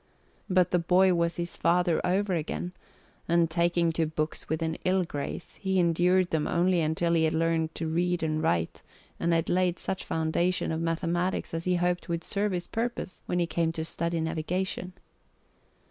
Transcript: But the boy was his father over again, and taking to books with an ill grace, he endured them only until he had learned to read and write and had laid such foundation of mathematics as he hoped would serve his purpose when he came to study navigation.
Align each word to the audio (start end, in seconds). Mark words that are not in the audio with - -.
But 0.49 0.71
the 0.71 0.79
boy 0.79 1.13
was 1.13 1.35
his 1.35 1.55
father 1.55 2.01
over 2.03 2.33
again, 2.33 2.71
and 3.27 3.51
taking 3.51 3.91
to 3.91 4.07
books 4.07 4.49
with 4.49 4.63
an 4.63 4.77
ill 4.83 5.03
grace, 5.03 5.59
he 5.61 5.77
endured 5.77 6.31
them 6.31 6.47
only 6.47 6.81
until 6.81 7.13
he 7.13 7.25
had 7.25 7.33
learned 7.35 7.75
to 7.75 7.85
read 7.87 8.23
and 8.23 8.41
write 8.41 8.81
and 9.19 9.31
had 9.31 9.47
laid 9.47 9.77
such 9.77 10.03
foundation 10.03 10.71
of 10.71 10.81
mathematics 10.81 11.53
as 11.53 11.65
he 11.65 11.75
hoped 11.75 12.09
would 12.09 12.23
serve 12.23 12.51
his 12.51 12.65
purpose 12.65 13.21
when 13.27 13.37
he 13.37 13.45
came 13.45 13.71
to 13.73 13.85
study 13.85 14.19
navigation. 14.19 14.93